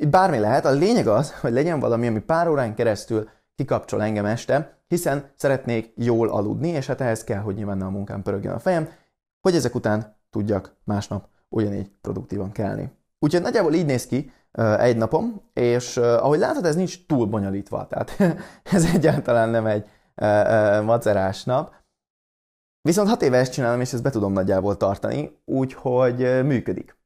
bármi 0.09 0.39
lehet. 0.39 0.65
A 0.65 0.71
lényeg 0.71 1.07
az, 1.07 1.39
hogy 1.39 1.51
legyen 1.51 1.79
valami, 1.79 2.07
ami 2.07 2.19
pár 2.19 2.47
órán 2.47 2.75
keresztül 2.75 3.29
kikapcsol 3.55 4.03
engem 4.03 4.25
este, 4.25 4.77
hiszen 4.87 5.29
szeretnék 5.35 5.93
jól 5.95 6.29
aludni, 6.29 6.69
és 6.69 6.87
hát 6.87 7.01
ehhez 7.01 7.23
kell, 7.23 7.41
hogy 7.41 7.55
nyilván 7.55 7.81
a 7.81 7.89
munkám 7.89 8.21
pörögjön 8.21 8.53
a 8.53 8.59
fejem, 8.59 8.89
hogy 9.41 9.55
ezek 9.55 9.75
után 9.75 10.15
tudjak 10.29 10.75
másnap 10.83 11.35
ugyanígy 11.49 11.91
produktívan 12.01 12.51
kelni. 12.51 12.91
Úgyhogy 13.19 13.41
nagyjából 13.41 13.73
így 13.73 13.85
néz 13.85 14.05
ki 14.05 14.31
egy 14.77 14.97
napom, 14.97 15.41
és 15.53 15.97
ahogy 15.97 16.39
látod, 16.39 16.65
ez 16.65 16.75
nincs 16.75 17.05
túl 17.05 17.25
bonyolítva, 17.25 17.87
tehát 17.87 18.17
ez 18.73 18.85
egyáltalán 18.93 19.49
nem 19.49 19.65
egy 19.65 19.89
macerás 20.83 21.43
nap. 21.43 21.75
Viszont 22.81 23.09
hat 23.09 23.21
éve 23.21 23.37
ezt 23.37 23.51
csinálom, 23.51 23.81
és 23.81 23.93
ezt 23.93 24.03
be 24.03 24.09
tudom 24.09 24.33
nagyjából 24.33 24.77
tartani, 24.77 25.41
úgyhogy 25.45 26.45
működik. 26.45 26.97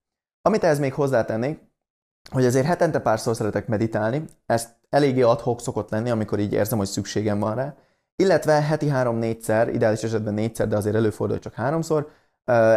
Amit 0.41 0.63
ehhez 0.63 0.79
még 0.79 0.93
hozzátennék, 0.93 1.60
hogy 2.31 2.45
azért 2.45 2.65
hetente 2.65 3.00
párszor 3.00 3.36
szeretek 3.36 3.67
meditálni, 3.67 4.25
ezt 4.45 4.75
eléggé 4.89 5.21
adhok 5.21 5.62
szokott 5.62 5.89
lenni, 5.89 6.10
amikor 6.10 6.39
így 6.39 6.53
érzem, 6.53 6.77
hogy 6.77 6.88
szükségem 6.88 7.39
van 7.39 7.55
rá, 7.55 7.75
illetve 8.15 8.62
heti 8.62 8.88
három-négyszer, 8.88 9.69
ideális 9.69 10.03
esetben 10.03 10.33
négyszer, 10.33 10.67
de 10.67 10.75
azért 10.75 10.95
előfordul 10.95 11.39
csak 11.39 11.53
háromszor, 11.53 12.10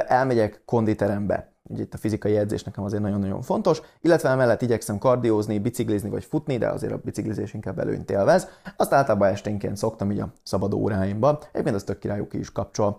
elmegyek 0.06 0.62
konditerembe. 0.64 1.53
Ugye 1.68 1.83
itt 1.83 1.94
a 1.94 1.99
fizikai 1.99 2.37
edzés 2.37 2.62
nekem 2.62 2.85
azért 2.85 3.02
nagyon-nagyon 3.02 3.42
fontos, 3.42 3.83
illetve 4.00 4.28
emellett 4.28 4.62
igyekszem 4.62 4.99
kardiózni, 4.99 5.59
biciklizni 5.59 6.09
vagy 6.09 6.25
futni, 6.25 6.59
de 6.59 6.68
azért 6.68 6.92
a 6.92 7.00
biciklizés 7.04 7.54
inkább 7.54 7.78
előnyt 7.78 8.11
élvez. 8.11 8.49
Azt 8.76 8.92
általában 8.92 9.28
esténként 9.28 9.76
szoktam 9.76 10.11
így 10.11 10.21
a 10.21 10.33
szabad 10.42 10.75
óráimba, 10.75 11.38
egyébként 11.52 11.76
az 11.76 11.83
tök 11.83 11.99
királyuk 11.99 12.28
ki 12.28 12.38
is 12.38 12.52
kapcsol. 12.52 12.97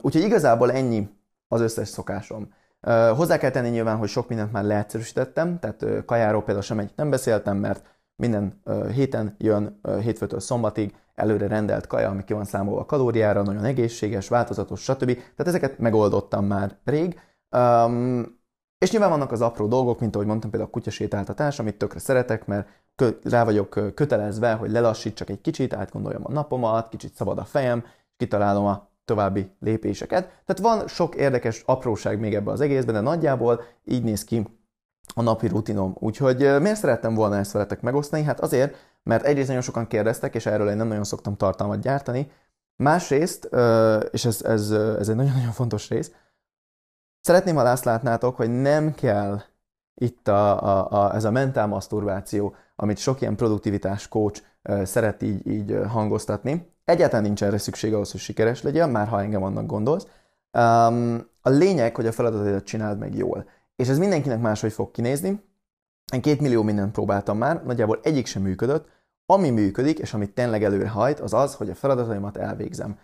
Úgyhogy 0.00 0.22
igazából 0.22 0.72
ennyi 0.72 1.08
az 1.48 1.60
összes 1.60 1.88
szokásom. 1.88 2.52
Hozzá 3.16 3.38
kell 3.38 3.50
tenni 3.50 3.68
nyilván, 3.68 3.96
hogy 3.96 4.08
sok 4.08 4.28
mindent 4.28 4.52
már 4.52 4.64
leegyszerűsítettem, 4.64 5.58
tehát 5.58 6.04
kajáról 6.04 6.42
például 6.42 6.64
sem 6.64 6.78
egy 6.78 6.92
nem 6.96 7.10
beszéltem, 7.10 7.56
mert 7.56 7.84
minden 8.16 8.60
héten 8.92 9.34
jön 9.38 9.80
hétfőtől 10.00 10.40
szombatig 10.40 10.94
előre 11.14 11.46
rendelt 11.46 11.86
kaja, 11.86 12.08
ami 12.08 12.24
ki 12.24 12.32
van 12.32 12.44
számolva 12.44 12.80
a 12.80 12.84
kalóriára, 12.84 13.42
nagyon 13.42 13.64
egészséges, 13.64 14.28
változatos, 14.28 14.82
stb. 14.82 15.14
Tehát 15.14 15.46
ezeket 15.46 15.78
megoldottam 15.78 16.44
már 16.44 16.76
rég. 16.84 17.20
Um, 17.56 18.38
és 18.78 18.90
nyilván 18.90 19.10
vannak 19.10 19.32
az 19.32 19.40
apró 19.40 19.66
dolgok, 19.66 20.00
mint 20.00 20.14
ahogy 20.14 20.26
mondtam, 20.26 20.50
például 20.50 20.70
a 20.70 20.74
kutyasétáltatás, 20.74 21.58
amit 21.58 21.78
tökre 21.78 21.98
szeretek, 21.98 22.46
mert 22.46 22.68
kö- 22.94 23.24
rá 23.24 23.44
vagyok 23.44 23.94
kötelezve, 23.94 24.52
hogy 24.52 24.70
lelassítsak 24.70 25.30
egy 25.30 25.40
kicsit, 25.40 25.74
átgondoljam 25.74 26.22
a 26.24 26.32
napomat, 26.32 26.88
kicsit 26.88 27.14
szabad 27.14 27.38
a 27.38 27.44
fejem, 27.44 27.84
kitalálom 28.16 28.64
a 28.64 28.88
további 29.04 29.50
lépéseket. 29.60 30.24
Tehát 30.24 30.76
van 30.76 30.88
sok 30.88 31.14
érdekes 31.14 31.62
apróság 31.66 32.20
még 32.20 32.34
ebben 32.34 32.52
az 32.52 32.60
egészben, 32.60 32.94
de 32.94 33.00
nagyjából 33.00 33.62
így 33.84 34.02
néz 34.02 34.24
ki 34.24 34.46
a 35.14 35.22
napi 35.22 35.46
rutinom. 35.46 35.96
Úgyhogy 35.98 36.36
miért 36.36 36.78
szerettem 36.78 37.14
volna 37.14 37.36
ezt 37.36 37.52
veletek 37.52 37.80
megosztani? 37.80 38.22
Hát 38.22 38.40
azért, 38.40 38.76
mert 39.02 39.24
egyrészt 39.24 39.46
nagyon 39.46 39.62
sokan 39.62 39.86
kérdeztek, 39.86 40.34
és 40.34 40.46
erről 40.46 40.68
én 40.68 40.76
nem 40.76 40.88
nagyon 40.88 41.04
szoktam 41.04 41.36
tartalmat 41.36 41.80
gyártani. 41.80 42.30
Másrészt, 42.76 43.44
és 44.10 44.24
ez, 44.24 44.42
ez, 44.42 44.70
ez 44.70 45.08
egy 45.08 45.16
nagyon-nagyon 45.16 45.52
fontos 45.52 45.88
rész, 45.88 46.12
Szeretném, 47.20 47.54
ha 47.54 47.62
azt 47.62 47.84
látnátok, 47.84 48.36
hogy 48.36 48.60
nem 48.60 48.94
kell 48.94 49.40
itt 49.94 50.28
a, 50.28 50.62
a, 50.62 51.04
a, 51.04 51.14
ez 51.14 51.24
a 51.24 51.30
mentál 51.30 51.66
maszturbáció, 51.66 52.54
amit 52.76 52.98
sok 52.98 53.20
ilyen 53.20 53.36
produktivitás 53.36 54.08
coach 54.08 54.42
szeret 54.82 55.22
így, 55.22 55.46
így 55.46 55.80
hangoztatni. 55.88 56.72
Egyáltalán 56.84 57.24
nincs 57.24 57.42
erre 57.42 57.58
szükség 57.58 57.94
ahhoz, 57.94 58.10
hogy 58.10 58.20
sikeres 58.20 58.62
legyen, 58.62 58.90
már 58.90 59.08
ha 59.08 59.20
engem 59.20 59.42
annak 59.42 59.66
gondolsz. 59.66 60.06
Um, 60.58 61.28
a 61.40 61.48
lényeg, 61.48 61.94
hogy 61.94 62.06
a 62.06 62.12
feladatodat 62.12 62.64
csináld 62.64 62.98
meg 62.98 63.14
jól. 63.14 63.48
És 63.76 63.88
ez 63.88 63.98
mindenkinek 63.98 64.40
máshogy 64.40 64.72
fog 64.72 64.90
kinézni. 64.90 65.44
Én 66.12 66.20
két 66.20 66.40
millió 66.40 66.62
mindent 66.62 66.92
próbáltam 66.92 67.38
már, 67.38 67.64
nagyjából 67.64 68.00
egyik 68.02 68.26
sem 68.26 68.42
működött. 68.42 68.88
Ami 69.26 69.50
működik, 69.50 69.98
és 69.98 70.14
amit 70.14 70.34
tényleg 70.34 70.64
előre 70.64 70.88
hajt, 70.88 71.20
az 71.20 71.32
az, 71.32 71.54
hogy 71.54 71.70
a 71.70 71.74
feladataimat 71.74 72.36
elvégzem. 72.36 72.98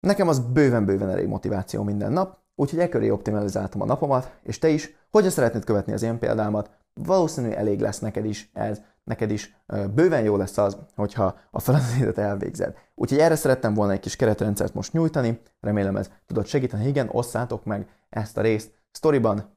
Nekem 0.00 0.28
az 0.28 0.38
bőven-bőven 0.38 1.10
elég 1.10 1.26
motiváció 1.26 1.82
minden 1.82 2.12
nap, 2.12 2.41
Úgyhogy 2.54 2.78
e 2.78 2.88
köré 2.88 3.08
optimalizáltam 3.08 3.80
a 3.80 3.84
napomat, 3.84 4.32
és 4.42 4.58
te 4.58 4.68
is, 4.68 4.96
hogyha 5.10 5.30
szeretnéd 5.30 5.64
követni 5.64 5.92
az 5.92 6.02
én 6.02 6.18
példámat, 6.18 6.70
valószínű 6.94 7.50
elég 7.50 7.80
lesz 7.80 7.98
neked 7.98 8.24
is 8.24 8.50
ez, 8.52 8.80
neked 9.04 9.30
is 9.30 9.56
bőven 9.94 10.22
jó 10.22 10.36
lesz 10.36 10.58
az, 10.58 10.76
hogyha 10.94 11.38
a 11.50 11.60
feladatodat 11.60 12.18
elvégzed. 12.18 12.74
Úgyhogy 12.94 13.18
erre 13.18 13.36
szerettem 13.36 13.74
volna 13.74 13.92
egy 13.92 14.00
kis 14.00 14.16
keretrendszert 14.16 14.74
most 14.74 14.92
nyújtani, 14.92 15.40
remélem 15.60 15.96
ez 15.96 16.10
tudod 16.26 16.46
segíteni. 16.46 16.86
Igen, 16.86 17.08
osszátok 17.12 17.64
meg 17.64 17.88
ezt 18.08 18.38
a 18.38 18.40
részt 18.40 18.72
storyban, 18.92 19.56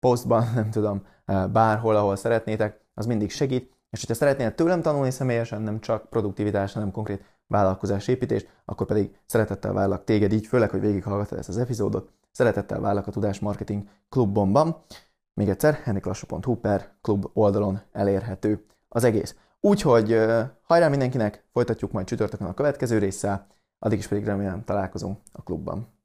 postban, 0.00 0.50
nem 0.54 0.70
tudom, 0.70 1.06
bárhol, 1.52 1.96
ahol 1.96 2.16
szeretnétek, 2.16 2.80
az 2.94 3.06
mindig 3.06 3.30
segít. 3.30 3.76
És 3.90 4.00
hogyha 4.00 4.14
szeretnél 4.14 4.54
tőlem 4.54 4.82
tanulni 4.82 5.10
személyesen, 5.10 5.62
nem 5.62 5.80
csak 5.80 6.08
produktivitás, 6.08 6.72
hanem 6.72 6.90
konkrét 6.90 7.24
vállalkozás 7.46 8.10
akkor 8.64 8.86
pedig 8.86 9.18
szeretettel 9.26 9.72
várlak 9.72 10.04
téged 10.04 10.32
így, 10.32 10.46
főleg, 10.46 10.70
hogy 10.70 10.80
végighallgatod 10.80 11.38
ezt 11.38 11.48
az 11.48 11.58
epizódot, 11.58 12.10
szeretettel 12.38 12.80
várlak 12.80 13.06
a 13.06 13.10
Tudás 13.10 13.38
Marketing 13.38 13.88
klubomban. 14.08 14.76
Még 15.34 15.48
egyszer, 15.48 15.74
henniklassú.hu 15.74 16.54
per 16.54 16.92
klub 17.00 17.30
oldalon 17.32 17.80
elérhető 17.92 18.64
az 18.88 19.04
egész. 19.04 19.36
Úgyhogy 19.60 20.20
hajrá 20.62 20.88
mindenkinek, 20.88 21.44
folytatjuk 21.52 21.92
majd 21.92 22.06
csütörtökön 22.06 22.46
a 22.46 22.54
következő 22.54 22.98
résszel, 22.98 23.46
addig 23.78 23.98
is 23.98 24.06
pedig 24.06 24.24
remélem 24.24 24.64
találkozunk 24.64 25.18
a 25.32 25.42
klubban. 25.42 25.97